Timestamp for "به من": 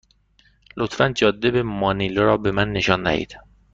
2.37-2.71